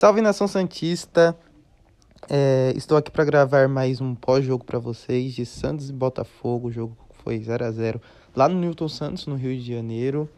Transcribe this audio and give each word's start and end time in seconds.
Salve 0.00 0.22
nação 0.22 0.48
Santista! 0.48 1.36
É, 2.28 2.72
estou 2.74 2.96
aqui 2.96 3.10
para 3.10 3.22
gravar 3.22 3.68
mais 3.68 4.00
um 4.00 4.14
pós-jogo 4.14 4.64
para 4.64 4.78
vocês 4.78 5.34
de 5.34 5.44
Santos 5.44 5.90
e 5.90 5.92
Botafogo. 5.92 6.70
Jogo 6.70 6.96
foi 7.22 7.38
0 7.38 7.64
a 7.64 7.70
0 7.70 8.00
lá 8.34 8.48
no 8.48 8.58
Newton 8.58 8.88
Santos, 8.88 9.26
no 9.26 9.36
Rio 9.36 9.56
de 9.56 9.74
Janeiro. 9.74 10.28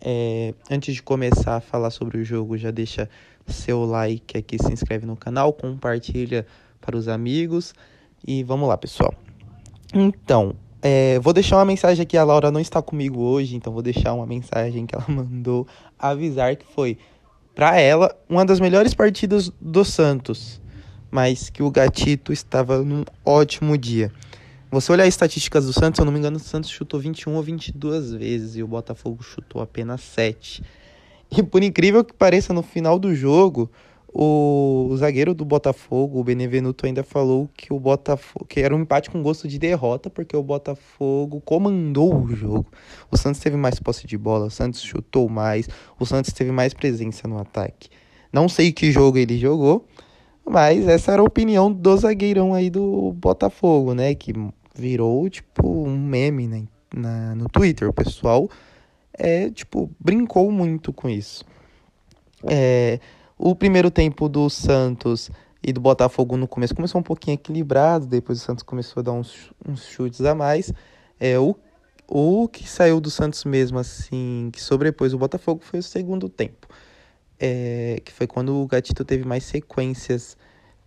É, 0.00 0.54
antes 0.70 0.94
de 0.94 1.02
começar 1.02 1.56
a 1.56 1.60
falar 1.60 1.90
sobre 1.90 2.18
o 2.18 2.24
jogo, 2.24 2.56
já 2.56 2.70
deixa 2.70 3.08
seu 3.46 3.84
like 3.84 4.36
aqui, 4.36 4.56
se 4.60 4.72
inscreve 4.72 5.06
no 5.06 5.16
canal, 5.16 5.52
compartilha 5.52 6.46
para 6.80 6.96
os 6.96 7.08
amigos 7.08 7.74
e 8.26 8.42
vamos 8.42 8.68
lá, 8.68 8.76
pessoal. 8.76 9.14
Então, 9.94 10.54
é, 10.82 11.18
vou 11.20 11.32
deixar 11.32 11.56
uma 11.56 11.64
mensagem 11.64 12.02
aqui. 12.02 12.16
A 12.16 12.24
Laura 12.24 12.50
não 12.50 12.60
está 12.60 12.82
comigo 12.82 13.20
hoje, 13.20 13.56
então 13.56 13.72
vou 13.72 13.82
deixar 13.82 14.12
uma 14.14 14.26
mensagem 14.26 14.86
que 14.86 14.94
ela 14.94 15.04
mandou 15.08 15.66
avisar 15.98 16.56
que 16.56 16.66
foi 16.66 16.98
para 17.54 17.80
ela, 17.80 18.14
uma 18.28 18.44
das 18.44 18.60
melhores 18.60 18.92
partidas 18.92 19.50
do 19.58 19.82
Santos, 19.82 20.60
mas 21.10 21.48
que 21.48 21.62
o 21.62 21.70
Gatito 21.70 22.30
estava 22.30 22.82
num 22.82 23.02
ótimo 23.24 23.78
dia. 23.78 24.12
Você 24.76 24.92
olhar 24.92 25.04
as 25.04 25.08
estatísticas 25.08 25.64
do 25.64 25.72
Santos, 25.72 25.96
se 25.96 26.02
eu 26.02 26.04
não 26.04 26.12
me 26.12 26.18
engano, 26.18 26.36
o 26.36 26.38
Santos 26.38 26.68
chutou 26.68 27.00
21 27.00 27.34
ou 27.34 27.42
22 27.42 28.12
vezes 28.12 28.56
e 28.56 28.62
o 28.62 28.68
Botafogo 28.68 29.22
chutou 29.22 29.62
apenas 29.62 30.02
7. 30.02 30.62
E 31.30 31.42
por 31.42 31.62
incrível 31.62 32.04
que 32.04 32.12
pareça, 32.12 32.52
no 32.52 32.62
final 32.62 32.98
do 32.98 33.14
jogo, 33.14 33.70
o, 34.12 34.94
zagueiro 34.98 35.32
do 35.32 35.46
Botafogo, 35.46 36.20
o 36.20 36.24
Benevenuto, 36.24 36.84
ainda 36.84 37.02
falou 37.02 37.48
que 37.56 37.72
o 37.72 37.80
Botafogo 37.80 38.44
que 38.44 38.60
era 38.60 38.76
um 38.76 38.80
empate 38.82 39.08
com 39.08 39.22
gosto 39.22 39.48
de 39.48 39.58
derrota, 39.58 40.10
porque 40.10 40.36
o 40.36 40.42
Botafogo 40.42 41.40
comandou 41.40 42.14
o 42.14 42.36
jogo. 42.36 42.66
O 43.10 43.16
Santos 43.16 43.40
teve 43.40 43.56
mais 43.56 43.80
posse 43.80 44.06
de 44.06 44.18
bola, 44.18 44.44
o 44.44 44.50
Santos 44.50 44.82
chutou 44.82 45.26
mais, 45.26 45.66
o 45.98 46.04
Santos 46.04 46.34
teve 46.34 46.52
mais 46.52 46.74
presença 46.74 47.26
no 47.26 47.38
ataque. 47.38 47.88
Não 48.30 48.46
sei 48.46 48.70
que 48.72 48.92
jogo 48.92 49.16
ele 49.16 49.38
jogou, 49.38 49.88
mas 50.44 50.86
essa 50.86 51.12
era 51.12 51.22
a 51.22 51.24
opinião 51.24 51.72
do 51.72 51.96
zagueirão 51.96 52.52
aí 52.52 52.68
do 52.68 53.14
Botafogo, 53.14 53.94
né? 53.94 54.14
Que 54.14 54.34
virou 54.76 55.28
tipo 55.28 55.66
um 55.66 55.98
meme 55.98 56.46
né? 56.46 56.64
Na, 56.94 57.34
no 57.34 57.48
Twitter. 57.48 57.88
O 57.88 57.92
pessoal 57.92 58.48
é, 59.12 59.50
tipo, 59.50 59.90
brincou 59.98 60.50
muito 60.50 60.92
com 60.92 61.08
isso. 61.08 61.44
É, 62.48 63.00
o 63.38 63.54
primeiro 63.54 63.90
tempo 63.90 64.28
do 64.28 64.48
Santos 64.48 65.30
e 65.62 65.72
do 65.72 65.80
Botafogo 65.80 66.36
no 66.36 66.46
começo 66.46 66.74
começou 66.74 67.00
um 67.00 67.04
pouquinho 67.04 67.34
equilibrado, 67.34 68.06
depois 68.06 68.40
o 68.40 68.44
Santos 68.44 68.62
começou 68.62 69.00
a 69.00 69.04
dar 69.04 69.12
uns, 69.12 69.52
uns 69.66 69.86
chutes 69.86 70.20
a 70.20 70.34
mais. 70.34 70.72
É, 71.18 71.38
o, 71.38 71.56
o 72.06 72.46
que 72.48 72.68
saiu 72.68 73.00
do 73.00 73.10
Santos 73.10 73.44
mesmo, 73.44 73.78
assim, 73.78 74.50
que 74.52 74.60
sobrepôs 74.60 75.12
o 75.12 75.18
Botafogo 75.18 75.62
foi 75.64 75.80
o 75.80 75.82
segundo 75.82 76.28
tempo. 76.28 76.68
É, 77.38 78.00
que 78.04 78.12
foi 78.12 78.26
quando 78.26 78.56
o 78.56 78.66
Gatito 78.66 79.04
teve 79.04 79.24
mais 79.24 79.44
sequências 79.44 80.36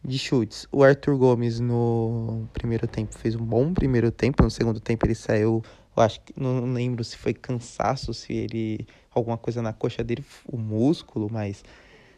de 0.03 0.17
chutes. 0.17 0.67
O 0.71 0.83
Arthur 0.83 1.17
Gomes 1.17 1.59
no 1.59 2.47
primeiro 2.53 2.87
tempo 2.87 3.17
fez 3.17 3.35
um 3.35 3.43
bom 3.43 3.73
primeiro 3.73 4.11
tempo, 4.11 4.43
no 4.43 4.51
segundo 4.51 4.79
tempo 4.79 5.05
ele 5.05 5.15
saiu, 5.15 5.63
eu 5.95 6.03
acho 6.03 6.21
que 6.21 6.33
não 6.39 6.71
lembro 6.73 7.03
se 7.03 7.17
foi 7.17 7.33
cansaço, 7.33 8.13
se 8.13 8.33
ele 8.33 8.87
alguma 9.13 9.37
coisa 9.37 9.61
na 9.61 9.73
coxa 9.73 10.03
dele, 10.03 10.23
o 10.45 10.57
músculo, 10.57 11.29
mas 11.31 11.63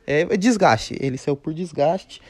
é, 0.06 0.22
é 0.22 0.38
desgaste. 0.38 0.96
Ele 1.00 1.18
saiu 1.18 1.36
por 1.36 1.54
desgaste. 1.54 2.22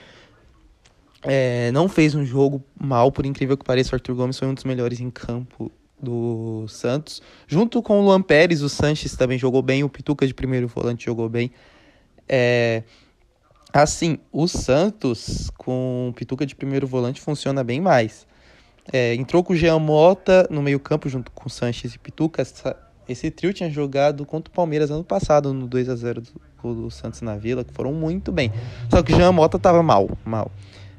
É, 1.23 1.71
não 1.71 1.87
fez 1.87 2.15
um 2.15 2.25
jogo 2.25 2.63
mal, 2.79 3.11
por 3.11 3.25
incrível 3.25 3.57
que 3.57 3.65
pareça. 3.65 3.91
O 3.91 3.95
Arthur 3.95 4.15
Gomes 4.15 4.39
foi 4.39 4.47
um 4.47 4.53
dos 4.53 4.63
melhores 4.63 4.99
em 4.99 5.09
campo 5.09 5.71
do 6.01 6.65
Santos. 6.67 7.21
Junto 7.47 7.81
com 7.81 7.99
o 7.99 8.03
Luan 8.03 8.21
Pérez, 8.21 8.61
o 8.61 8.69
Sanches 8.69 9.15
também 9.15 9.37
jogou 9.37 9.61
bem. 9.61 9.83
O 9.83 9.89
Pituca 9.89 10.25
de 10.25 10.33
primeiro 10.33 10.67
volante 10.67 11.05
jogou 11.05 11.29
bem. 11.29 11.51
É, 12.27 12.83
assim, 13.73 14.17
o 14.31 14.47
Santos 14.47 15.49
com 15.57 16.13
Pituca 16.15 16.45
de 16.45 16.55
primeiro 16.55 16.87
volante 16.87 17.21
funciona 17.21 17.63
bem 17.63 17.79
mais. 17.79 18.27
É, 18.91 19.13
entrou 19.15 19.43
com 19.43 19.53
o 19.53 19.55
Jean 19.55 19.79
Mota 19.79 20.47
no 20.49 20.61
meio-campo 20.61 21.07
junto 21.07 21.31
com 21.31 21.47
o 21.47 21.49
Sanches 21.49 21.93
e 21.93 21.99
Pituca. 21.99 22.41
Essa, 22.41 22.75
esse 23.07 23.29
trio 23.31 23.53
tinha 23.53 23.69
jogado 23.69 24.25
contra 24.25 24.51
o 24.51 24.55
Palmeiras 24.55 24.91
ano 24.91 25.03
passado 25.03 25.53
no 25.53 25.67
2 25.67 25.89
a 25.89 25.95
0 25.95 26.21
do, 26.21 26.75
do 26.75 26.91
Santos 26.91 27.21
na 27.21 27.37
Vila, 27.37 27.63
que 27.63 27.73
foram 27.73 27.93
muito 27.93 28.31
bem. 28.31 28.51
Só 28.89 29.01
que 29.01 29.13
o 29.13 29.15
Jean 29.15 29.31
Mota 29.31 29.59
tava 29.59 29.81
mal, 29.83 30.09
mal. 30.25 30.51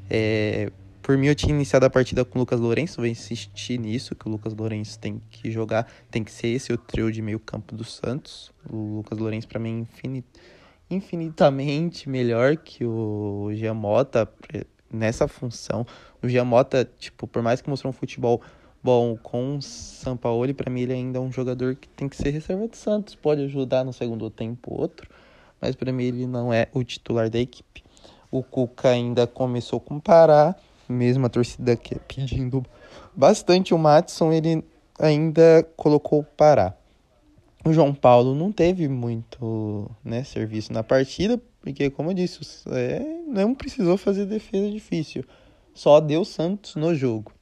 É, 0.09 0.71
por 1.03 1.19
mim, 1.19 1.27
eu 1.27 1.35
tinha 1.35 1.53
iniciado 1.53 1.85
a 1.85 1.91
partida 1.91 2.25
com 2.25 2.39
o 2.39 2.41
Lucas 2.41 2.61
Lourenço, 2.61 2.99
vou 2.99 3.07
insistir 3.07 3.77
nisso, 3.77 4.15
que 4.15 4.29
o 4.29 4.31
Lucas 4.31 4.55
Lourenço 4.55 4.99
tem 5.01 5.21
que 5.31 5.51
jogar, 5.51 5.91
tem 6.11 6.23
que 6.23 6.31
ser 6.31 6.49
esse 6.49 6.73
o 6.73 6.79
trio 6.79 7.11
de 7.11 7.21
meio 7.21 7.41
campo 7.41 7.75
do 7.75 7.83
Santos. 7.83 8.53
O 8.71 8.99
Lucas 8.99 9.19
Lourenço, 9.19 9.49
para 9.49 9.59
mim, 9.59 9.81
infinit, 9.81 10.25
infinitamente 10.95 12.09
melhor 12.09 12.57
que 12.57 12.85
o 12.85 13.51
Jean 13.55 13.75
Mota 13.75 14.29
nessa 14.93 15.27
função. 15.27 15.87
O 16.23 16.29
Jean 16.29 16.45
Mota, 16.45 16.89
tipo, 16.99 17.27
por 17.27 17.43
mais 17.43 17.61
que 17.61 17.71
mostrou 17.71 17.91
um 17.91 17.95
futebol 17.95 18.41
bom 18.83 19.17
com 19.17 19.57
o 19.57 19.63
Sampaoli, 19.63 20.53
para 20.53 20.71
mim 20.71 20.83
ele 20.83 20.93
ainda 20.93 21.19
é 21.19 21.21
um 21.21 21.31
jogador 21.31 21.77
que 21.77 21.89
tem 21.89 22.09
que 22.09 22.17
ser 22.17 22.31
reserva 22.31 22.67
do 22.67 22.77
Santos, 22.77 23.15
pode 23.15 23.43
ajudar 23.45 23.85
no 23.85 23.93
segundo 23.93 24.29
tempo 24.29 24.75
outro, 24.81 25.09
mas 25.61 25.77
para 25.77 25.93
mim 25.93 26.05
ele 26.05 26.27
não 26.27 26.53
é 26.53 26.69
o 26.73 26.83
titular 26.83 27.31
da 27.31 27.39
equipe. 27.39 27.83
O 28.31 28.43
Cuca 28.43 28.89
ainda 28.89 29.27
começou 29.27 29.79
com 29.79 30.01
Pará, 30.01 30.55
mesmo 30.89 31.27
a 31.27 31.29
torcida 31.29 31.77
que 31.77 31.97
pedindo 32.01 32.65
bastante 33.15 33.73
o 33.73 33.79
Matson, 33.79 34.33
ele 34.33 34.65
ainda 34.99 35.67
colocou 35.77 36.25
Pará. 36.25 36.75
O 37.65 37.73
João 37.73 37.95
Paulo 37.95 38.35
não 38.35 38.51
teve 38.51 38.89
muito 38.89 39.91
né, 40.05 40.25
serviço 40.25 40.73
na 40.73 40.83
partida, 40.83 41.41
porque, 41.61 41.91
como 41.91 42.11
eu 42.11 42.15
disse, 42.15 42.41
é, 42.69 43.01
não 43.29 43.55
precisou 43.55 43.97
fazer 43.97 44.27
defesa 44.27 44.69
difícil. 44.69 45.25
Só 45.73 46.01
deu 46.01 46.25
Santos 46.25 46.75
no 46.75 46.95
jogo. 46.95 47.33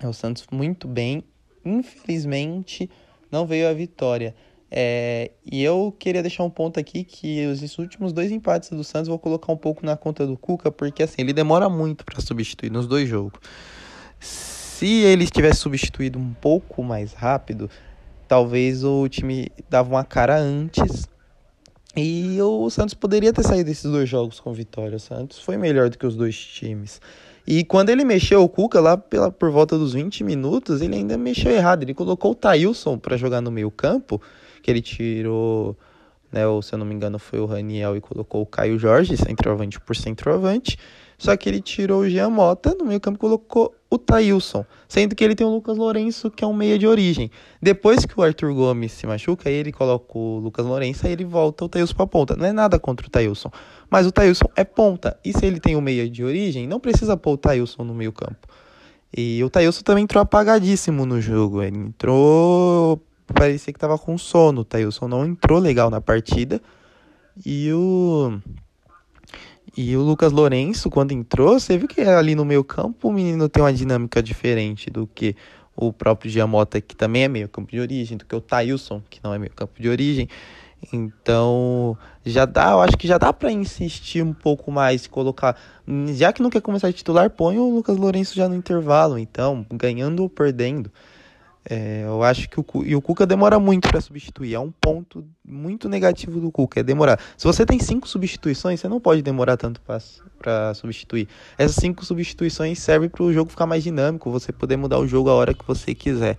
É 0.00 0.08
o 0.08 0.12
Santos 0.12 0.44
muito 0.50 0.88
bem. 0.88 1.22
Infelizmente, 1.64 2.90
não 3.30 3.46
veio 3.46 3.68
a 3.68 3.72
vitória. 3.72 4.34
É, 4.70 5.30
e 5.50 5.62
eu 5.62 5.94
queria 5.98 6.20
deixar 6.20 6.44
um 6.44 6.50
ponto 6.50 6.78
aqui 6.78 7.02
que 7.02 7.46
os 7.46 7.78
últimos 7.78 8.12
dois 8.12 8.30
empates 8.30 8.70
do 8.70 8.84
Santos 8.84 9.08
vou 9.08 9.18
colocar 9.18 9.52
um 9.52 9.56
pouco 9.56 9.86
na 9.86 9.96
conta 9.96 10.26
do 10.26 10.36
Cuca, 10.36 10.70
porque 10.70 11.02
assim, 11.02 11.22
ele 11.22 11.32
demora 11.32 11.68
muito 11.68 12.04
para 12.04 12.20
substituir 12.20 12.70
nos 12.70 12.86
dois 12.86 13.08
jogos. 13.08 13.40
Se 14.20 14.86
ele 14.86 15.26
tivesse 15.26 15.60
substituído 15.60 16.18
um 16.18 16.34
pouco 16.34 16.82
mais 16.82 17.12
rápido, 17.12 17.70
talvez 18.28 18.84
o 18.84 19.08
time 19.08 19.50
dava 19.68 19.88
uma 19.88 20.04
cara 20.04 20.38
antes 20.38 21.08
e 21.96 22.40
o 22.40 22.70
Santos 22.70 22.94
poderia 22.94 23.32
ter 23.32 23.42
saído 23.42 23.64
desses 23.64 23.90
dois 23.90 24.08
jogos 24.08 24.38
com 24.38 24.52
vitória. 24.52 24.96
O 24.96 25.00
Santos 25.00 25.40
foi 25.40 25.56
melhor 25.56 25.88
do 25.88 25.98
que 25.98 26.06
os 26.06 26.14
dois 26.14 26.36
times. 26.36 27.00
E 27.46 27.64
quando 27.64 27.88
ele 27.88 28.04
mexeu 28.04 28.42
o 28.42 28.48
Cuca 28.48 28.78
lá 28.78 28.96
pela, 28.96 29.32
por 29.32 29.50
volta 29.50 29.76
dos 29.76 29.94
20 29.94 30.22
minutos, 30.22 30.82
ele 30.82 30.94
ainda 30.94 31.16
mexeu 31.16 31.50
errado. 31.50 31.82
Ele 31.82 31.94
colocou 31.94 32.32
o 32.32 32.34
Thailson 32.34 32.98
para 32.98 33.16
jogar 33.16 33.40
no 33.40 33.50
meio 33.50 33.70
campo 33.70 34.20
que 34.62 34.70
ele 34.70 34.82
tirou, 34.82 35.76
né, 36.30 36.46
ou 36.46 36.60
se 36.60 36.74
eu 36.74 36.78
não 36.78 36.84
me 36.84 36.94
engano 36.94 37.18
foi 37.18 37.40
o 37.40 37.46
Raniel 37.46 37.96
e 37.96 38.00
colocou 38.00 38.42
o 38.42 38.46
Caio 38.46 38.78
Jorge, 38.78 39.16
centroavante 39.16 39.80
por 39.80 39.96
centroavante. 39.96 40.78
Só 41.18 41.36
que 41.36 41.48
ele 41.48 41.60
tirou 41.60 42.02
o 42.02 42.08
Jean 42.08 42.30
Mota, 42.30 42.76
no 42.78 42.84
meio 42.84 43.00
campo 43.00 43.18
colocou 43.18 43.74
o 43.90 43.98
Thailson, 43.98 44.64
sendo 44.86 45.16
que 45.16 45.24
ele 45.24 45.34
tem 45.34 45.44
o 45.46 45.50
Lucas 45.50 45.76
Lourenço, 45.76 46.30
que 46.30 46.44
é 46.44 46.46
um 46.46 46.54
meia 46.54 46.78
de 46.78 46.86
origem. 46.86 47.30
Depois 47.60 48.06
que 48.06 48.18
o 48.18 48.22
Arthur 48.22 48.54
Gomes 48.54 48.92
se 48.92 49.06
machuca, 49.06 49.50
ele 49.50 49.72
coloca 49.72 50.16
o 50.16 50.38
Lucas 50.38 50.64
Lourenço 50.64 51.06
e 51.06 51.10
ele 51.10 51.24
volta 51.24 51.64
o 51.64 51.68
Thailson 51.68 51.94
para 51.94 52.06
ponta. 52.06 52.36
Não 52.36 52.46
é 52.46 52.52
nada 52.52 52.78
contra 52.78 53.06
o 53.06 53.10
Thailson, 53.10 53.50
mas 53.90 54.06
o 54.06 54.12
Thailson 54.12 54.46
é 54.54 54.62
ponta. 54.62 55.18
E 55.24 55.32
se 55.32 55.44
ele 55.44 55.58
tem 55.58 55.74
o 55.74 55.80
meia 55.80 56.08
de 56.08 56.22
origem, 56.22 56.68
não 56.68 56.78
precisa 56.78 57.16
pôr 57.16 57.32
o 57.32 57.36
Thailson 57.36 57.82
no 57.82 57.94
meio 57.94 58.12
campo. 58.12 58.46
E 59.16 59.42
o 59.42 59.50
Thailson 59.50 59.82
também 59.82 60.04
entrou 60.04 60.22
apagadíssimo 60.22 61.04
no 61.04 61.20
jogo. 61.20 61.62
Ele 61.62 61.78
entrou 61.78 63.02
parecia 63.34 63.72
que 63.72 63.78
tava 63.78 63.98
com 63.98 64.16
sono. 64.16 64.62
O 64.62 64.64
Thailson 64.64 65.08
não 65.08 65.24
entrou 65.24 65.58
legal 65.58 65.90
na 65.90 66.00
partida. 66.00 66.60
E 67.44 67.72
o. 67.72 68.38
E 69.80 69.96
o 69.96 70.02
Lucas 70.02 70.32
Lourenço, 70.32 70.90
quando 70.90 71.12
entrou, 71.12 71.60
você 71.60 71.78
viu 71.78 71.86
que 71.86 72.00
ali 72.00 72.34
no 72.34 72.44
meio 72.44 72.64
campo 72.64 73.06
o 73.06 73.12
menino 73.12 73.48
tem 73.48 73.62
uma 73.62 73.72
dinâmica 73.72 74.20
diferente 74.20 74.90
do 74.90 75.06
que 75.06 75.36
o 75.76 75.92
próprio 75.92 76.28
Giamota, 76.28 76.80
que 76.80 76.96
também 76.96 77.22
é 77.22 77.28
meio 77.28 77.48
campo 77.48 77.70
de 77.70 77.78
origem, 77.78 78.18
do 78.18 78.24
que 78.24 78.34
o 78.34 78.40
Thailson, 78.40 79.00
que 79.08 79.20
não 79.22 79.32
é 79.32 79.38
meio 79.38 79.52
campo 79.52 79.80
de 79.80 79.88
origem. 79.88 80.28
Então, 80.92 81.96
já 82.26 82.44
dá, 82.44 82.72
eu 82.72 82.80
acho 82.80 82.96
que 82.96 83.06
já 83.06 83.18
dá 83.18 83.32
para 83.32 83.52
insistir 83.52 84.20
um 84.20 84.32
pouco 84.32 84.72
mais, 84.72 85.06
colocar, 85.06 85.56
já 86.12 86.32
que 86.32 86.42
não 86.42 86.50
quer 86.50 86.60
começar 86.60 86.88
a 86.88 86.92
titular, 86.92 87.30
põe 87.30 87.56
o 87.56 87.72
Lucas 87.72 87.96
Lourenço 87.96 88.34
já 88.34 88.48
no 88.48 88.56
intervalo, 88.56 89.16
então, 89.16 89.64
ganhando 89.70 90.24
ou 90.24 90.28
perdendo. 90.28 90.90
É, 91.70 92.04
eu 92.06 92.22
acho 92.22 92.48
que 92.48 92.58
o, 92.58 92.64
e 92.82 92.96
o 92.96 93.02
Cuca 93.02 93.26
demora 93.26 93.58
muito 93.58 93.90
para 93.90 94.00
substituir. 94.00 94.54
É 94.54 94.58
um 94.58 94.70
ponto 94.70 95.22
muito 95.44 95.86
negativo 95.86 96.40
do 96.40 96.50
Cuca, 96.50 96.80
é 96.80 96.82
demorar. 96.82 97.20
Se 97.36 97.46
você 97.46 97.66
tem 97.66 97.78
cinco 97.78 98.08
substituições, 98.08 98.80
você 98.80 98.88
não 98.88 98.98
pode 98.98 99.20
demorar 99.20 99.58
tanto 99.58 99.82
para 99.82 100.72
substituir. 100.72 101.28
Essas 101.58 101.76
cinco 101.76 102.06
substituições 102.06 102.78
servem 102.78 103.10
para 103.10 103.22
o 103.22 103.30
jogo 103.34 103.50
ficar 103.50 103.66
mais 103.66 103.82
dinâmico, 103.82 104.30
você 104.30 104.50
poder 104.50 104.78
mudar 104.78 104.98
o 104.98 105.06
jogo 105.06 105.28
a 105.28 105.34
hora 105.34 105.52
que 105.52 105.66
você 105.66 105.94
quiser. 105.94 106.38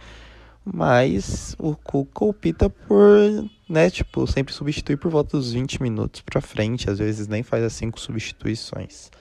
Mas 0.66 1.56
o 1.60 1.76
Cuca 1.76 2.26
opta 2.26 2.68
por, 2.68 3.48
né, 3.70 3.88
tipo, 3.92 4.26
sempre 4.26 4.52
substituir 4.52 4.98
por 4.98 5.12
volta 5.12 5.38
dos 5.38 5.54
20 5.54 5.80
minutos 5.80 6.22
para 6.22 6.42
frente, 6.42 6.90
às 6.90 6.98
vezes 6.98 7.28
nem 7.28 7.44
faz 7.44 7.64
as 7.64 7.74
cinco 7.74 8.00
substituições. 8.00 9.12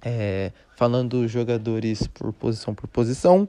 É, 0.00 0.52
falando 0.76 1.26
jogadores 1.26 2.06
por 2.06 2.32
posição 2.32 2.74
por 2.74 2.86
posição, 2.86 3.48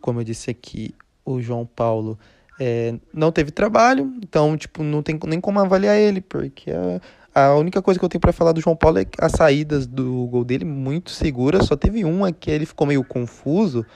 como 0.00 0.20
eu 0.20 0.24
disse 0.24 0.50
aqui, 0.50 0.94
o 1.24 1.40
João 1.40 1.66
Paulo 1.66 2.18
é, 2.58 2.94
não 3.12 3.30
teve 3.30 3.50
trabalho, 3.50 4.12
então, 4.22 4.56
tipo, 4.56 4.82
não 4.82 5.02
tem 5.02 5.18
nem 5.26 5.40
como 5.40 5.60
avaliar 5.60 5.96
ele, 5.96 6.20
porque 6.20 6.70
a, 6.72 7.00
a 7.46 7.54
única 7.54 7.80
coisa 7.80 7.98
que 7.98 8.04
eu 8.04 8.08
tenho 8.08 8.20
para 8.20 8.32
falar 8.32 8.52
do 8.52 8.60
João 8.60 8.74
Paulo 8.74 8.98
é 8.98 9.06
as 9.18 9.32
saídas 9.32 9.86
do 9.86 10.26
gol 10.26 10.44
dele 10.44 10.64
muito 10.64 11.10
seguras, 11.10 11.66
só 11.66 11.76
teve 11.76 12.04
uma 12.04 12.32
que 12.32 12.50
ele 12.50 12.66
ficou 12.66 12.86
meio 12.86 13.04
confuso 13.04 13.86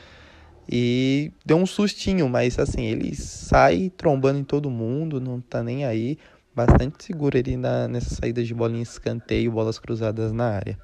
e 0.69 1.33
deu 1.45 1.57
um 1.57 1.67
sustinho, 1.67 2.29
mas 2.29 2.59
assim, 2.59 2.85
ele 2.85 3.15
sai 3.17 3.91
trombando 3.97 4.39
em 4.39 4.45
todo 4.45 4.71
mundo, 4.71 5.21
não 5.21 5.41
tá 5.41 5.63
nem 5.63 5.85
aí, 5.85 6.17
bastante 6.55 7.03
seguro 7.05 7.37
ele 7.37 7.57
na, 7.57 7.89
nessa 7.89 8.15
saída 8.15 8.45
de 8.45 8.55
bola 8.55 8.77
em 8.77 8.83
escanteio, 8.83 9.51
bolas 9.51 9.79
cruzadas 9.79 10.33
na 10.33 10.49
área. 10.49 10.79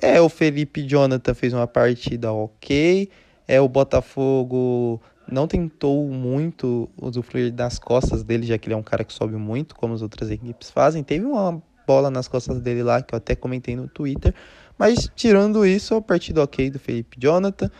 É, 0.00 0.20
o 0.20 0.28
Felipe 0.28 0.82
Jonathan 0.82 1.34
fez 1.34 1.54
uma 1.54 1.66
partida 1.66 2.32
ok, 2.32 3.08
é, 3.46 3.60
o 3.60 3.68
Botafogo 3.68 5.00
não 5.30 5.46
tentou 5.46 6.06
muito 6.08 6.88
usufruir 7.00 7.52
das 7.52 7.78
costas 7.78 8.22
dele, 8.22 8.46
já 8.46 8.56
que 8.58 8.68
ele 8.68 8.74
é 8.74 8.76
um 8.76 8.82
cara 8.82 9.04
que 9.04 9.12
sobe 9.12 9.36
muito, 9.36 9.74
como 9.74 9.94
as 9.94 10.02
outras 10.02 10.30
equipes 10.30 10.70
fazem. 10.70 11.02
Teve 11.02 11.24
uma 11.24 11.62
bola 11.86 12.10
nas 12.10 12.28
costas 12.28 12.60
dele 12.60 12.82
lá, 12.82 13.02
que 13.02 13.14
eu 13.14 13.16
até 13.16 13.34
comentei 13.34 13.76
no 13.76 13.88
Twitter. 13.88 14.34
Mas 14.78 15.10
tirando 15.14 15.64
isso, 15.64 15.94
a 15.94 16.02
partida 16.02 16.42
ok 16.42 16.70
do 16.70 16.78
Felipe 16.78 17.16
Jonathan. 17.18 17.70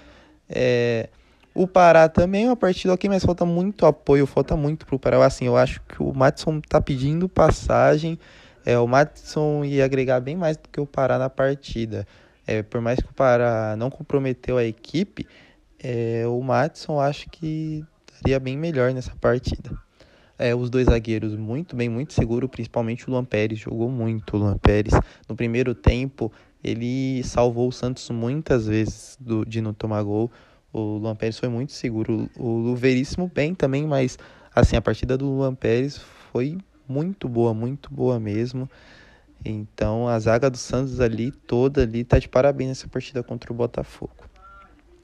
É, 0.49 1.09
o 1.55 1.67
Pará 1.67 2.09
também 2.09 2.45
é 2.45 2.49
uma 2.49 2.57
partida 2.57 2.93
ok, 2.95 3.09
mas 3.09 3.25
falta 3.25 3.45
muito 3.45 3.87
apoio, 3.87 4.27
falta 4.27 4.57
muito 4.57 4.87
pro 4.87 4.99
Pará. 4.99 5.25
Assim, 5.25 5.47
eu 5.47 5.57
acho 5.57 5.81
que 5.83 6.03
o 6.03 6.13
Matson 6.13 6.61
tá 6.61 6.81
pedindo 6.81 7.29
passagem. 7.29 8.19
É, 8.65 8.79
o 8.79 8.87
Matson 8.87 9.65
ia 9.65 9.85
agregar 9.85 10.21
bem 10.21 10.37
mais 10.37 10.57
do 10.57 10.69
que 10.69 10.81
o 10.81 10.87
Pará 10.87 11.19
na 11.19 11.31
partida. 11.31 12.07
É, 12.47 12.63
por 12.63 12.81
mais 12.81 13.01
que 13.01 13.11
o 13.11 13.15
Pará 13.15 13.75
não 13.77 13.91
comprometeu 13.91 14.57
a 14.57 14.65
equipe, 14.65 15.27
é, 15.83 16.27
o 16.27 16.41
Matson 16.41 17.01
acho 17.01 17.29
que 17.31 17.85
estaria 18.13 18.41
bem 18.41 18.57
melhor 18.57 18.93
nessa 18.93 19.15
partida. 19.17 19.71
É, 20.39 20.55
os 20.55 20.69
dois 20.69 20.87
zagueiros 20.87 21.35
muito 21.35 21.75
bem, 21.75 21.89
muito 21.89 22.13
seguro, 22.13 22.49
principalmente 22.49 23.09
o 23.09 23.11
Luan 23.11 23.25
Pérez, 23.25 23.59
jogou 23.59 23.91
muito 23.91 24.37
o 24.37 24.41
Luan 24.41 24.59
Pérez. 24.59 24.93
No 25.29 25.35
primeiro 25.35 25.75
tempo, 25.75 26.31
ele 26.63 27.23
salvou 27.25 27.69
o 27.69 27.73
Santos 27.73 28.09
muitas 28.11 28.67
vezes 28.67 29.17
do, 29.19 29.45
de 29.45 29.61
não 29.61 29.73
tomar 29.73 30.03
gol. 30.03 30.31
O 30.73 30.99
Luan 30.99 31.17
Pérez 31.17 31.39
foi 31.39 31.49
muito 31.49 31.73
seguro. 31.73 32.29
O, 32.37 32.71
o 32.71 32.77
Veríssimo 32.77 33.31
bem 33.35 33.55
também, 33.55 33.87
mas 33.87 34.19
assim, 34.55 34.77
a 34.77 34.83
partida 34.83 35.17
do 35.17 35.27
Luan 35.27 35.55
Pérez 35.55 35.99
foi 36.33 36.59
muito 36.87 37.29
boa, 37.29 37.55
muito 37.55 37.93
boa 37.93 38.21
mesmo. 38.21 38.69
Então 39.43 40.07
a 40.07 40.19
zaga 40.19 40.51
do 40.51 40.57
Santos 40.59 41.01
ali, 41.01 41.31
toda 41.31 41.83
ali, 41.83 42.05
tá 42.05 42.19
de 42.19 42.29
parabéns 42.29 42.69
nessa 42.69 42.89
partida 42.89 43.23
contra 43.23 43.53
o 43.53 43.57
Botafogo 43.57 44.27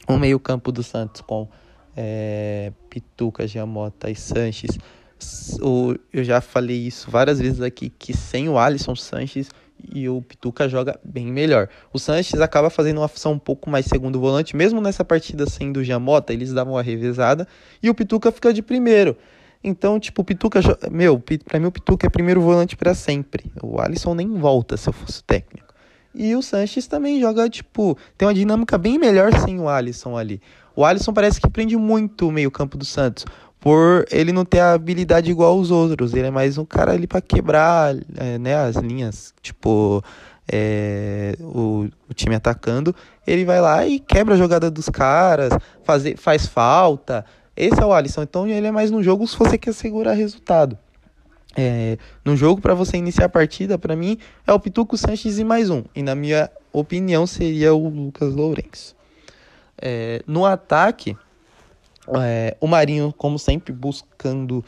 o 0.09 0.19
meio-campo 0.19 0.73
do 0.73 0.83
Santos 0.83 1.21
com 1.21 1.49
é, 1.97 2.73
Pituca, 2.89 3.47
Giamota 3.47 4.11
e 4.11 4.17
Sanches. 4.17 4.79
O, 5.61 5.95
eu 6.13 6.25
já 6.25 6.41
falei 6.41 6.87
isso 6.87 7.11
várias 7.11 7.39
vezes 7.39 7.61
aqui, 7.61 7.91
que 7.91 8.17
sem 8.17 8.49
o 8.49 8.59
Alisson 8.59 8.97
Sanches 8.97 9.49
e 9.93 10.09
o 10.09 10.23
Pituca 10.23 10.69
joga 10.69 10.99
bem 11.05 11.27
melhor. 11.27 11.69
O 11.93 11.99
Sanches 11.99 12.41
acaba 12.41 12.71
fazendo 12.71 12.99
uma 12.99 13.09
função 13.09 13.33
um 13.33 13.39
pouco 13.39 13.71
mais 13.71 13.87
segundo 13.87 14.21
volante, 14.21 14.57
mesmo 14.57 14.81
nessa 14.81 15.05
partida 15.05 15.47
sendo 15.47 15.79
o 15.79 15.85
Giamota, 15.85 16.33
eles 16.33 16.53
davam 16.53 16.75
uma 16.75 16.83
revezada, 16.83 17.47
e 17.83 17.91
o 17.91 17.95
Pituca 17.95 18.31
fica 18.31 18.53
de 18.53 18.63
primeiro. 18.63 19.17
Então, 19.65 19.99
tipo, 20.01 20.23
o 20.23 20.25
Pituca, 20.25 20.61
meu, 20.91 21.23
para 21.45 21.61
mim 21.61 21.67
o 21.67 21.73
Pituca 21.73 22.07
é 22.07 22.11
primeiro 22.11 22.41
volante 22.41 22.77
para 22.77 22.95
sempre. 22.95 23.53
O 23.63 23.81
Alisson 23.81 24.15
nem 24.15 24.29
volta 24.35 24.77
se 24.77 24.89
eu 24.89 24.93
fosse 24.93 25.23
técnico. 25.23 25.72
E 26.15 26.35
o 26.37 26.43
Sanches 26.43 26.87
também 26.87 27.21
joga, 27.21 27.49
tipo, 27.49 27.97
tem 28.19 28.29
uma 28.29 28.35
dinâmica 28.35 28.77
bem 28.77 28.99
melhor 28.99 29.33
sem 29.41 29.59
o 29.59 29.69
Alisson 29.69 30.17
ali. 30.17 30.41
O 30.77 30.85
Alisson 30.85 31.13
parece 31.13 31.41
que 31.41 31.49
prende 31.49 31.77
muito 31.77 32.29
o 32.29 32.33
meio-campo 32.33 32.77
do 32.77 32.85
Santos, 32.85 33.25
por 33.61 34.07
ele 34.11 34.33
não 34.33 34.45
ter 34.45 34.61
a 34.61 34.73
habilidade 34.73 35.31
igual 35.31 35.53
aos 35.53 35.71
outros. 35.71 36.15
Ele 36.15 36.27
é 36.27 36.31
mais 36.31 36.59
um 36.59 36.65
cara 36.65 36.93
ali 36.93 37.07
para 37.07 37.21
quebrar 37.21 37.95
é, 38.17 38.39
né, 38.39 38.57
as 38.57 38.77
linhas, 38.77 39.33
tipo, 39.41 40.03
é, 40.51 41.35
o, 41.41 41.89
o, 42.09 42.15
time 42.15 42.35
atacando. 42.35 42.95
Ele 43.27 43.45
vai 43.45 43.61
lá 43.61 43.87
e 43.87 43.99
quebra 43.99 44.35
a 44.35 44.39
jogada 44.39 44.71
dos 44.71 44.89
caras, 44.89 45.53
fazer, 45.85 46.17
faz 46.17 46.47
falta. 46.47 47.25
Esse 47.57 47.81
é 47.81 47.87
o 47.87 47.93
Alisson. 47.93 48.23
Então 48.23 48.47
ele 48.47 48.67
é 48.67 48.73
mais 48.73 48.91
no 48.91 49.03
jogo 49.03 49.27
se 49.27 49.39
você 49.39 49.57
quer 49.57 49.73
segurar 49.73 50.13
resultado. 50.13 50.77
É, 51.57 51.99
no 52.25 52.37
jogo, 52.37 52.61
para 52.61 52.75
você 52.75 52.97
iniciar 52.97 53.27
a 53.27 53.29
partida, 53.29 53.79
para 53.79 53.95
mim, 53.95 54.19
é 54.47 54.53
o 54.53 54.61
Pituco 54.61 54.97
Sanches 54.97 55.39
e 55.39 55.45
mais 55.45 55.71
um. 55.71 55.85
E 55.95 56.03
na 56.03 56.15
minha 56.15 56.51
opinião, 56.73 57.27
seria 57.27 57.75
o 57.75 57.89
Lucas 57.89 58.35
Lourenço. 58.35 58.97
É, 59.81 60.23
no 60.27 60.47
ataque, 60.47 61.17
é, 62.21 62.57
o 62.61 62.67
Marinho, 62.67 63.13
como 63.17 63.39
sempre, 63.39 63.73
buscando 63.73 64.65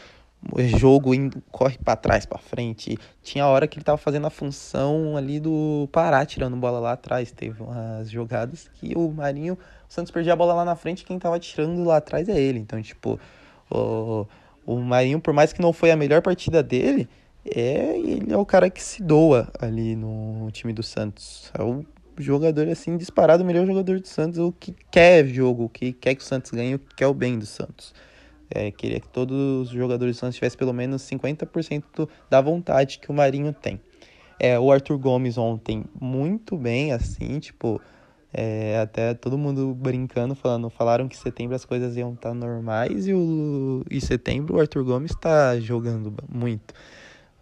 jogo, 0.79 1.15
indo, 1.15 1.43
corre 1.51 1.79
para 1.79 1.97
trás, 1.97 2.27
para 2.27 2.39
frente. 2.39 2.99
Tinha 3.23 3.47
hora 3.47 3.67
que 3.67 3.79
ele 3.79 3.85
tava 3.85 3.97
fazendo 3.99 4.27
a 4.27 4.31
função 4.31 5.17
ali 5.17 5.41
do 5.41 5.89
Pará, 5.91 6.25
tirando 6.27 6.57
bola 6.57 6.79
lá 6.79 6.93
atrás. 6.93 7.33
Teve 7.33 7.63
umas 7.63 8.11
jogadas 8.11 8.69
que 8.75 8.93
o 8.97 9.11
Marinho, 9.11 9.55
o 9.55 9.59
Santos 9.93 10.11
perdia 10.11 10.35
a 10.35 10.37
bola 10.37 10.55
lá 10.55 10.65
na 10.65 10.77
frente, 10.77 11.05
quem 11.05 11.19
tava 11.19 11.39
tirando 11.39 11.83
lá 11.85 11.97
atrás 11.97 12.29
é 12.29 12.39
ele. 12.39 12.59
Então, 12.59 12.81
tipo, 12.83 13.19
o 13.71 14.27
o 14.67 14.79
Marinho, 14.79 15.21
por 15.21 15.33
mais 15.35 15.53
que 15.53 15.61
não 15.61 15.73
foi 15.73 15.91
a 15.91 15.97
melhor 15.97 16.23
partida 16.23 16.63
dele, 16.63 17.09
é 17.45 17.99
ele 17.99 18.33
é 18.33 18.37
o 18.37 18.47
cara 18.47 18.71
que 18.71 18.83
se 18.83 19.03
doa 19.03 19.49
ali 19.61 19.95
no 19.95 20.51
time 20.51 20.73
do 20.73 20.83
Santos. 20.83 21.51
É 21.59 21.63
o 21.63 21.85
jogador 22.19 22.69
assim 22.69 22.97
disparado, 22.97 23.43
o 23.43 23.47
melhor 23.47 23.67
jogador 23.67 24.01
do 24.01 24.09
Santos, 24.09 24.39
o 24.39 24.53
que 24.53 24.75
quer 24.91 25.27
jogo, 25.27 25.65
o 25.65 25.69
que 25.69 25.93
quer 25.93 26.15
que 26.15 26.23
o 26.23 26.25
Santos 26.25 26.51
ganhe, 26.51 26.75
o 26.75 26.79
que 26.79 26.95
quer 26.95 27.07
o 27.07 27.15
bem 27.15 27.39
do 27.39 27.47
Santos. 27.47 27.95
É, 28.51 28.71
queria 28.71 29.01
que 29.01 29.09
todos 29.09 29.69
os 29.69 29.71
jogadores 29.71 30.17
do 30.17 30.21
Santos 30.21 30.37
tivessem 30.37 30.59
pelo 30.59 30.73
menos 30.73 31.03
50% 31.03 32.09
da 32.31 32.41
vontade 32.41 32.99
que 32.99 33.11
o 33.11 33.15
Marinho 33.15 33.53
tem. 33.53 33.81
É, 34.39 34.59
o 34.59 34.71
Arthur 34.71 34.99
Gomes 34.99 35.39
ontem 35.39 35.85
muito 35.99 36.57
bem, 36.57 36.93
assim, 36.93 37.39
tipo, 37.39 37.81
é, 38.37 38.81
até 38.81 39.15
todo 39.15 39.39
mundo 39.39 39.73
brincando, 39.73 40.35
falando, 40.35 40.69
falaram 40.69 41.07
que 41.07 41.17
setembro 41.17 41.55
as 41.55 41.65
coisas 41.65 41.97
iam 41.97 42.15
estar 42.15 42.31
tá 42.31 42.35
normais 42.35 43.07
e 43.07 43.15
o 43.15 43.85
e 43.89 44.01
setembro 44.01 44.57
o 44.57 44.61
Arthur 44.61 44.83
Gomes 44.83 45.13
está 45.13 45.59
jogando 45.61 46.13
muito. 46.29 46.75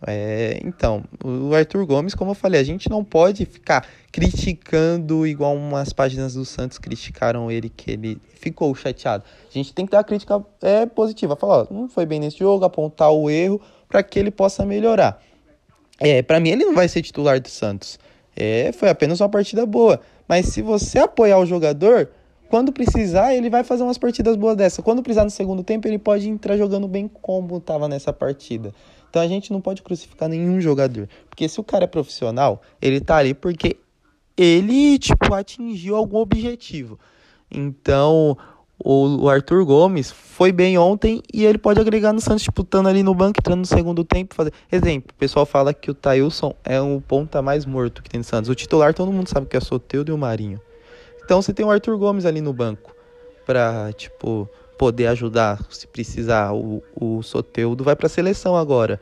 É, 0.06 0.60
então, 0.64 1.04
o 1.24 1.54
Arthur 1.54 1.86
Gomes, 1.86 2.14
como 2.14 2.32
eu 2.32 2.34
falei, 2.34 2.60
a 2.60 2.64
gente 2.64 2.90
não 2.90 3.02
pode 3.02 3.46
ficar 3.46 3.86
criticando 4.10 5.26
igual 5.26 5.56
umas 5.56 5.92
páginas 5.92 6.34
do 6.34 6.44
Santos 6.44 6.76
criticaram 6.76 7.50
ele, 7.50 7.70
que 7.70 7.92
ele 7.92 8.20
ficou 8.34 8.74
chateado. 8.74 9.24
A 9.48 9.52
gente 9.52 9.72
tem 9.72 9.86
que 9.86 9.92
dar 9.92 10.00
a 10.00 10.04
crítica 10.04 10.44
é, 10.60 10.84
positiva, 10.84 11.36
falar, 11.36 11.62
ó, 11.62 11.66
não 11.72 11.88
foi 11.88 12.04
bem 12.04 12.20
nesse 12.20 12.38
jogo, 12.38 12.64
apontar 12.64 13.10
o 13.12 13.30
erro 13.30 13.60
para 13.88 14.02
que 14.02 14.18
ele 14.18 14.30
possa 14.30 14.66
melhorar. 14.66 15.22
É, 15.98 16.20
para 16.20 16.40
mim 16.40 16.50
ele 16.50 16.64
não 16.64 16.74
vai 16.74 16.88
ser 16.88 17.00
titular 17.00 17.40
do 17.40 17.48
Santos. 17.48 17.98
É, 18.34 18.72
foi 18.72 18.88
apenas 18.88 19.20
uma 19.20 19.28
partida 19.28 19.64
boa. 19.64 20.00
Mas 20.28 20.46
se 20.46 20.62
você 20.62 20.98
apoiar 20.98 21.38
o 21.38 21.46
jogador, 21.46 22.08
quando 22.48 22.72
precisar, 22.72 23.34
ele 23.34 23.48
vai 23.48 23.64
fazer 23.64 23.82
umas 23.82 23.98
partidas 23.98 24.36
boas 24.36 24.56
dessa. 24.56 24.82
Quando 24.82 25.02
precisar 25.02 25.24
no 25.24 25.30
segundo 25.30 25.62
tempo, 25.64 25.88
ele 25.88 25.98
pode 25.98 26.28
entrar 26.28 26.56
jogando 26.56 26.86
bem 26.86 27.08
como 27.08 27.56
estava 27.56 27.88
nessa 27.88 28.12
partida. 28.12 28.74
Então 29.08 29.20
a 29.20 29.26
gente 29.26 29.52
não 29.52 29.60
pode 29.60 29.82
crucificar 29.82 30.28
nenhum 30.28 30.60
jogador. 30.60 31.08
Porque 31.28 31.48
se 31.48 31.60
o 31.60 31.64
cara 31.64 31.84
é 31.84 31.86
profissional, 31.86 32.62
ele 32.80 33.00
tá 33.00 33.16
ali 33.16 33.34
porque 33.34 33.76
ele, 34.36 34.98
tipo, 34.98 35.34
atingiu 35.34 35.96
algum 35.96 36.18
objetivo. 36.18 36.98
Então, 37.50 38.36
o, 38.84 39.28
Arthur 39.28 39.64
Gomes 39.64 40.10
foi 40.10 40.50
bem 40.50 40.76
ontem 40.76 41.22
e 41.32 41.44
ele 41.44 41.56
pode 41.56 41.80
agregar 41.80 42.12
no 42.12 42.20
Santos, 42.20 42.42
disputando 42.42 42.88
ali 42.88 43.02
no 43.02 43.14
banco, 43.14 43.38
entrando 43.38 43.60
no 43.60 43.66
segundo 43.66 44.02
tempo. 44.02 44.34
Fazer... 44.34 44.52
Exemplo, 44.70 45.12
o 45.14 45.18
pessoal 45.18 45.46
fala 45.46 45.72
que 45.72 45.88
o 45.88 45.94
Tailson 45.94 46.52
é 46.64 46.80
o 46.80 47.00
ponta 47.00 47.40
mais 47.40 47.64
morto 47.64 48.02
que 48.02 48.10
tem 48.10 48.18
no 48.18 48.24
Santos. 48.24 48.50
O 48.50 48.54
titular 48.54 48.92
todo 48.92 49.12
mundo 49.12 49.28
sabe 49.28 49.46
que 49.46 49.54
é 49.54 49.58
o 49.60 49.64
Soteudo 49.64 50.10
e 50.10 50.14
o 50.14 50.18
Marinho. 50.18 50.60
Então 51.24 51.40
você 51.40 51.52
tem 51.52 51.64
o 51.64 51.70
Arthur 51.70 51.96
Gomes 51.96 52.26
ali 52.26 52.40
no 52.40 52.52
banco 52.52 52.92
pra, 53.46 53.92
tipo, 53.92 54.48
poder 54.76 55.06
ajudar 55.06 55.60
se 55.70 55.86
precisar. 55.86 56.52
O, 56.52 56.82
o 56.94 57.22
Soteudo 57.22 57.84
vai 57.84 57.94
pra 57.94 58.08
seleção 58.08 58.56
agora. 58.56 59.00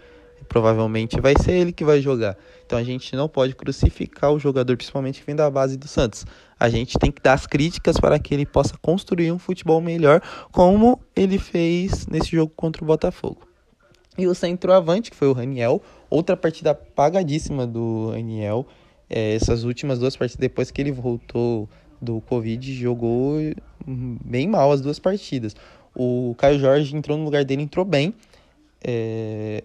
Provavelmente 0.50 1.21
vai 1.21 1.35
ser 1.40 1.52
ele 1.52 1.73
que 1.73 1.85
vai 1.85 2.00
jogar. 2.00 2.37
Então 2.66 2.76
a 2.76 2.83
gente 2.83 3.14
não 3.14 3.28
pode 3.28 3.54
crucificar 3.54 4.33
o 4.33 4.38
jogador, 4.38 4.76
principalmente 4.76 5.21
que 5.21 5.26
vem 5.26 5.37
da 5.37 5.49
base 5.49 5.76
do 5.76 5.87
Santos. 5.87 6.26
A 6.59 6.69
gente 6.69 6.99
tem 6.99 7.12
que 7.12 7.23
dar 7.23 7.35
as 7.35 7.47
críticas 7.47 7.97
para 7.99 8.19
que 8.19 8.35
ele 8.35 8.45
possa 8.45 8.76
construir 8.83 9.30
um 9.30 9.38
futebol 9.38 9.80
melhor, 9.80 10.21
como 10.50 11.00
ele 11.14 11.38
fez 11.38 12.04
nesse 12.09 12.33
jogo 12.33 12.52
contra 12.57 12.83
o 12.83 12.87
Botafogo. 12.87 13.47
E 14.19 14.26
o 14.26 14.35
centroavante, 14.35 15.12
que 15.12 15.16
foi 15.16 15.28
o 15.28 15.33
Raniel, 15.33 15.80
outra 16.11 16.37
partida 16.37 16.73
apagadíssima 16.73 17.64
do 17.64 18.11
Raniel. 18.11 18.66
É, 19.09 19.35
essas 19.35 19.62
últimas 19.62 20.00
duas 20.00 20.16
partidas, 20.16 20.40
depois 20.40 20.71
que 20.73 20.80
ele 20.80 20.90
voltou 20.90 21.69
do 22.02 22.21
Covid, 22.23 22.75
jogou 22.75 23.37
bem 23.87 24.49
mal 24.49 24.73
as 24.73 24.80
duas 24.80 24.99
partidas. 24.99 25.54
O 25.95 26.35
Caio 26.37 26.59
Jorge 26.59 26.97
entrou 26.97 27.16
no 27.16 27.25
lugar 27.25 27.45
dele, 27.45 27.62
entrou 27.62 27.85
bem. 27.85 28.12
É, 28.83 29.62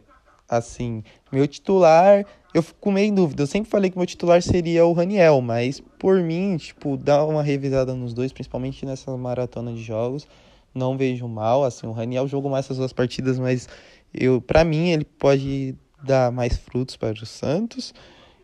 assim, 0.47 1.03
meu 1.31 1.47
titular, 1.47 2.25
eu 2.53 2.63
fico 2.63 2.91
meio 2.91 3.09
em 3.09 3.13
dúvida. 3.13 3.43
Eu 3.43 3.47
sempre 3.47 3.69
falei 3.69 3.89
que 3.89 3.97
meu 3.97 4.05
titular 4.05 4.41
seria 4.41 4.85
o 4.85 4.93
Raniel, 4.93 5.41
mas 5.41 5.81
por 5.99 6.21
mim, 6.21 6.57
tipo, 6.57 6.95
dar 6.97 7.25
uma 7.25 7.43
revisada 7.43 7.93
nos 7.93 8.13
dois, 8.13 8.31
principalmente 8.31 8.85
nessa 8.85 9.15
maratona 9.17 9.73
de 9.73 9.83
jogos, 9.83 10.27
não 10.73 10.97
vejo 10.97 11.27
mal. 11.27 11.63
Assim, 11.63 11.87
o 11.87 11.91
Raniel 11.91 12.27
jogou 12.27 12.49
mais 12.49 12.65
essas 12.65 12.77
duas 12.77 12.93
partidas, 12.93 13.39
mas 13.39 13.67
eu, 14.13 14.41
para 14.41 14.63
mim, 14.63 14.89
ele 14.89 15.05
pode 15.05 15.75
dar 16.03 16.31
mais 16.31 16.57
frutos 16.57 16.95
para 16.95 17.13
o 17.13 17.25
Santos. 17.25 17.93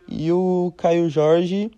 E 0.08 0.32
o 0.32 0.74
Caio 0.76 1.10
Jorge 1.10 1.72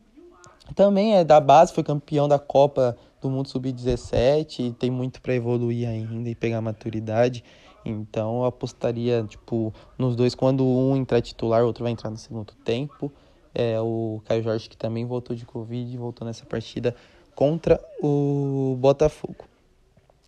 também 0.76 1.16
é 1.16 1.24
da 1.24 1.40
base, 1.40 1.74
foi 1.74 1.84
campeão 1.84 2.28
da 2.28 2.40
Copa 2.40 2.98
do 3.22 3.30
Mundo 3.30 3.48
Sub-17, 3.48 4.76
tem 4.76 4.90
muito 4.90 5.22
para 5.22 5.36
evoluir 5.36 5.88
ainda 5.88 6.30
e 6.30 6.36
pegar 6.36 6.62
maturidade. 6.62 7.44
Então 7.86 8.40
eu 8.40 8.46
apostaria 8.46 9.24
tipo 9.28 9.74
nos 9.98 10.16
dois 10.16 10.34
quando 10.36 10.66
um 10.66 10.96
entrar 10.96 11.22
titular, 11.22 11.64
o 11.64 11.68
outro 11.68 11.84
vai 11.84 11.92
entrar 11.92 12.10
no 12.10 12.18
segundo 12.18 12.54
tempo. 12.64 13.12
É 13.54 13.80
o 13.80 14.22
Caio 14.26 14.44
Jorge 14.44 14.70
que 14.70 14.78
também 14.78 15.06
voltou 15.06 15.36
de 15.36 15.46
Covid 15.46 15.94
e 15.94 15.98
voltou 15.98 16.26
nessa 16.26 16.46
partida 16.46 16.96
contra 17.36 17.80
o 18.02 18.76
Botafogo. 18.80 19.46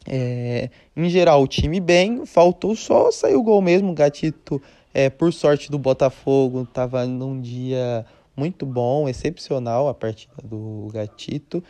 É, 0.07 0.69
em 0.95 1.09
geral, 1.09 1.41
o 1.41 1.47
time 1.47 1.79
bem, 1.79 2.25
faltou 2.25 2.75
só 2.75 3.11
sair 3.11 3.35
o 3.35 3.41
gol 3.41 3.61
mesmo. 3.61 3.91
O 3.91 3.95
Gatito, 3.95 4.61
é, 4.93 5.09
por 5.09 5.33
sorte 5.33 5.71
do 5.71 5.79
Botafogo, 5.79 6.61
estava 6.63 7.05
num 7.05 7.41
dia 7.41 8.05
muito 8.35 8.65
bom, 8.65 9.09
excepcional 9.09 9.87
a 9.87 9.93
partida 9.93 10.35
do 10.43 10.89
Gatito. 10.93 11.63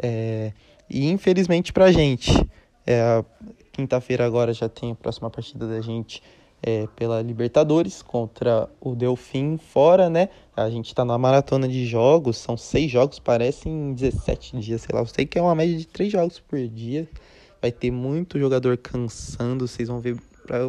É, 0.00 0.52
e 0.88 1.08
infelizmente 1.10 1.72
pra 1.72 1.90
gente, 1.90 2.30
é, 2.86 3.24
quinta-feira 3.74 4.24
agora 4.24 4.52
já 4.52 4.68
tem 4.68 4.92
a 4.92 4.94
próxima 4.94 5.28
partida 5.28 5.66
da 5.66 5.80
gente 5.80 6.22
é, 6.62 6.86
pela 6.96 7.20
Libertadores 7.20 8.00
contra 8.00 8.68
o 8.80 8.94
Delfim 8.94 9.58
fora, 9.58 10.08
né? 10.08 10.28
A 10.56 10.70
gente 10.70 10.94
tá 10.94 11.04
na 11.04 11.18
maratona 11.18 11.68
de 11.68 11.84
jogos, 11.84 12.38
são 12.38 12.56
seis 12.56 12.90
jogos, 12.90 13.18
parecem 13.18 13.92
17 13.92 14.58
dias, 14.60 14.82
sei 14.82 14.94
lá. 14.94 15.02
Eu 15.02 15.06
sei 15.06 15.26
que 15.26 15.38
é 15.38 15.42
uma 15.42 15.54
média 15.54 15.76
de 15.76 15.86
três 15.86 16.12
jogos 16.12 16.38
por 16.38 16.58
dia. 16.68 17.08
Vai 17.60 17.72
ter 17.72 17.90
muito 17.90 18.38
jogador 18.38 18.78
cansando, 18.78 19.66
vocês 19.66 19.88
vão 19.88 20.00
ver 20.00 20.16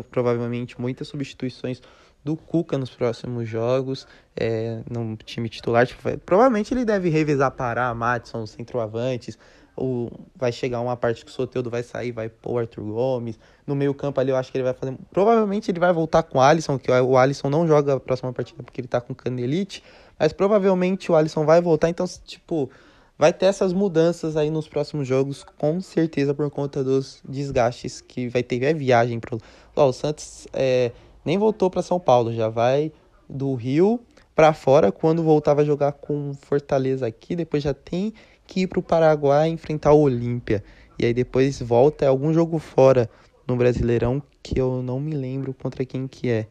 provavelmente 0.10 0.80
muitas 0.80 1.08
substituições 1.08 1.82
do 2.24 2.36
Cuca 2.36 2.78
nos 2.78 2.90
próximos 2.90 3.48
jogos, 3.48 4.08
é, 4.36 4.82
no 4.90 5.16
time 5.18 5.48
titular. 5.48 5.86
Tipo, 5.86 6.18
provavelmente 6.26 6.74
ele 6.74 6.84
deve 6.84 7.10
revisar 7.10 7.52
Pará, 7.52 7.94
Matson, 7.94 8.48
centroavantes. 8.48 9.38
Ou 9.76 10.12
vai 10.36 10.52
chegar 10.52 10.80
uma 10.80 10.96
parte 10.96 11.26
que 11.26 11.32
o 11.32 11.34
Soteudo 11.34 11.70
vai 11.70 11.84
sair, 11.84 12.12
vai 12.12 12.30
pôr 12.30 12.54
o 12.54 12.58
Arthur 12.60 12.84
Gomes. 12.84 13.38
No 13.68 13.76
meio 13.76 13.94
campo 13.94 14.20
ali 14.20 14.32
eu 14.32 14.38
acho 14.38 14.52
que 14.52 14.58
ele 14.58 14.64
vai 14.64 14.74
fazer. 14.74 14.96
Provavelmente 15.12 15.70
ele 15.70 15.80
vai 15.80 15.92
voltar 15.92 16.24
com 16.24 16.38
o 16.38 16.42
Alisson, 16.42 16.80
que 16.80 16.92
o 16.92 17.18
Alisson 17.18 17.50
não 17.50 17.68
joga 17.68 17.96
a 17.96 18.00
próxima 18.00 18.32
partida 18.32 18.64
porque 18.64 18.82
ele 18.82 18.88
tá 18.88 19.02
com 19.02 19.14
canelite. 19.14 19.84
Mas 20.18 20.32
provavelmente 20.32 21.12
o 21.12 21.16
Alisson 21.16 21.46
vai 21.46 21.62
voltar. 21.62 21.90
Então, 21.90 22.06
tipo, 22.24 22.70
vai 23.18 23.34
ter 23.34 23.48
essas 23.48 23.74
mudanças 23.74 24.38
aí 24.38 24.50
nos 24.50 24.68
próximos 24.68 25.08
jogos, 25.08 25.44
com 25.58 25.82
certeza 25.82 26.34
por 26.34 26.50
conta 26.50 26.84
dos 26.84 27.22
desgastes 27.28 28.02
que 28.02 28.30
vai 28.30 28.44
ter. 28.44 28.64
É 28.64 28.74
viagem 28.74 29.20
pro. 29.20 29.38
Ó, 29.76 29.90
o 29.90 29.94
Santos 29.94 30.48
é, 30.54 30.92
nem 31.24 31.38
voltou 31.38 31.70
para 31.70 31.82
São 31.82 32.00
Paulo, 32.00 32.34
já 32.34 32.48
vai 32.48 32.92
do 33.28 33.54
Rio 33.56 34.00
para 34.36 34.54
fora 34.54 34.92
quando 34.92 35.24
voltava 35.24 35.62
a 35.62 35.66
jogar 35.66 35.94
com 35.94 36.34
Fortaleza 36.34 37.08
aqui, 37.08 37.36
depois 37.36 37.64
já 37.64 37.74
tem 37.74 38.14
que 38.48 38.62
ir 38.62 38.68
para 38.68 38.80
o 38.80 38.84
Paraguai 38.84 39.50
enfrentar 39.50 39.94
o 39.94 40.02
Olímpia. 40.02 40.64
E 40.98 41.06
aí 41.06 41.14
depois 41.14 41.60
volta 41.62 42.08
algum 42.08 42.34
jogo 42.34 42.60
fora 42.60 43.10
no 43.48 43.56
Brasileirão 43.56 44.22
que 44.42 44.60
eu 44.60 44.82
não 44.82 45.00
me 45.00 45.14
lembro 45.14 45.54
contra 45.54 45.86
quem 45.86 46.08
que 46.08 46.30
é. 46.30 46.48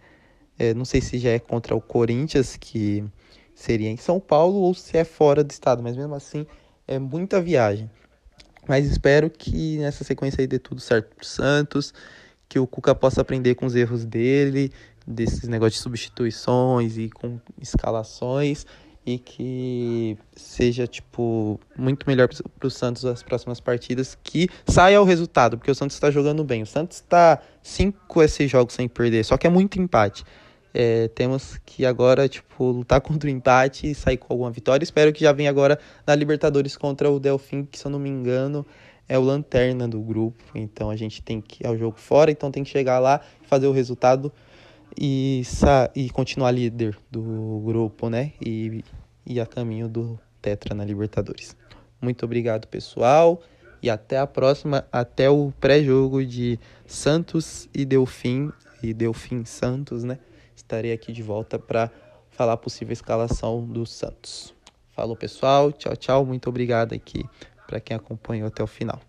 é. 0.59 0.75
Não 0.75 0.85
sei 0.85 1.01
se 1.01 1.19
já 1.19 1.31
é 1.31 1.39
contra 1.39 1.75
o 1.75 1.81
Corinthians, 1.81 2.57
que 2.57 3.05
seria 3.55 3.89
em 3.89 3.97
São 3.97 4.19
Paulo, 4.19 4.59
ou 4.59 4.75
se 4.75 4.97
é 4.97 5.05
fora 5.05 5.43
do 5.43 5.51
estado, 5.51 5.83
mas 5.83 5.97
mesmo 5.97 6.15
assim 6.15 6.47
é 6.87 6.99
muita 6.99 7.41
viagem. 7.41 7.91
Mas 8.67 8.87
espero 8.87 9.31
que 9.31 9.79
nessa 9.79 10.05
sequência 10.05 10.41
aí 10.41 10.47
dê 10.47 10.59
tudo 10.59 10.81
certo 10.81 11.15
pro 11.15 11.25
Santos 11.25 11.93
que 12.49 12.59
o 12.59 12.67
Cuca 12.67 12.95
possa 12.95 13.21
aprender 13.21 13.55
com 13.55 13.67
os 13.67 13.75
erros 13.75 14.05
dele, 14.05 14.73
desses 15.07 15.49
negócios 15.49 15.75
de 15.77 15.83
substituições 15.83 16.97
e 16.97 17.11
com 17.11 17.39
escalações 17.61 18.67
e 19.07 19.19
que 19.19 20.17
seja 20.35 20.87
tipo 20.87 21.61
muito 21.77 22.07
melhor 22.07 22.29
para 22.59 22.67
o 22.67 22.71
Santos 22.71 23.05
as 23.05 23.23
próximas 23.23 23.61
partidas 23.61 24.17
que 24.23 24.49
saia 24.67 25.01
o 25.01 25.05
resultado 25.05 25.59
porque 25.59 25.71
o 25.71 25.75
Santos 25.75 25.97
está 25.97 26.11
jogando 26.11 26.43
bem. 26.43 26.63
O 26.63 26.67
Santos 26.67 26.99
está 26.99 27.41
cinco 27.63 28.23
esses 28.23 28.51
jogos 28.51 28.75
sem 28.75 28.89
perder 28.89 29.25
só 29.25 29.37
que 29.37 29.47
é 29.47 29.51
muito 29.51 29.81
empate. 29.81 30.25
É, 30.77 31.07
temos 31.09 31.61
que 31.65 31.87
agora 31.87 32.29
tipo 32.29 32.71
lutar 32.71 33.01
contra 33.03 33.29
o 33.29 33.33
empate 33.33 33.91
e 33.91 33.95
sair 33.95 34.17
com 34.17 34.33
alguma 34.33 34.51
vitória. 34.51 34.83
Espero 34.83 35.13
que 35.13 35.21
já 35.21 35.33
venha 35.33 35.51
agora 35.51 35.79
na 36.07 36.15
Libertadores 36.15 36.77
contra 36.77 37.11
o 37.11 37.21
Delfim 37.21 37.65
que 37.65 37.79
se 37.79 37.87
eu 37.87 37.91
não 37.91 37.99
me 37.99 38.09
engano 38.09 38.67
é 39.09 39.19
o 39.19 39.23
lanterna 39.23 39.87
do 39.87 40.01
grupo, 40.01 40.43
então 40.55 40.89
a 40.89 40.97
gente 40.97 41.23
tem 41.23 41.41
que 41.41 41.65
é 41.67 41.71
o 41.71 41.77
jogo 41.77 41.99
fora, 41.99 42.31
então 42.31 42.51
tem 42.51 42.65
que 42.65 42.71
chegar 42.71 42.99
lá, 42.99 43.21
fazer 43.43 43.67
o 43.67 43.73
resultado 43.73 44.33
e, 44.99 45.43
e 45.95 46.11
continuar 46.11 46.51
líder 46.51 46.97
do 47.11 47.63
grupo, 47.65 48.09
né? 48.09 48.33
E, 48.41 48.85
e 49.27 49.41
a 49.41 49.47
caminho 49.47 49.89
do 49.89 50.19
Tetra 50.41 50.75
na 50.75 50.85
Libertadores. 50.85 51.57
Muito 52.01 52.25
obrigado, 52.25 52.67
pessoal, 52.69 53.41
e 53.83 53.89
até 53.89 54.19
a 54.19 54.27
próxima, 54.27 54.87
até 54.93 55.29
o 55.31 55.53
pré-jogo 55.61 56.25
de 56.25 56.59
Santos 56.87 57.69
e 57.75 57.85
Delfim 57.85 58.53
e 58.83 58.93
Delfim 58.93 59.45
Santos, 59.45 60.05
né? 60.05 60.19
Estarei 60.55 60.93
aqui 60.93 61.13
de 61.13 61.23
volta 61.23 61.59
para 61.59 61.91
falar 62.31 62.55
a 62.55 62.57
possível 62.57 62.93
escalação 62.93 63.65
do 63.65 63.87
Santos. 63.87 64.55
Falou, 64.93 65.17
pessoal. 65.17 65.73
Tchau, 65.73 65.97
tchau. 65.97 66.25
Muito 66.25 66.49
obrigado 66.49 66.95
aqui 66.95 67.25
para 67.67 67.81
quem 67.81 67.97
acompanhou 67.97 68.47
até 68.47 68.63
o 68.63 68.67
final. 68.67 69.01